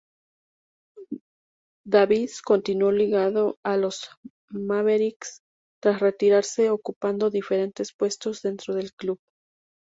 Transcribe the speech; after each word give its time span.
Davis 1.85 2.41
continuó 2.41 2.91
ligado 2.91 3.59
a 3.63 3.77
los 3.77 4.09
Mavericks 4.49 5.43
tras 5.79 5.99
retirarse, 6.01 6.71
ocupando 6.71 7.29
diferentes 7.29 7.93
puestos 7.93 8.41
dentro 8.41 8.73
del 8.73 8.93
club. 8.95 9.19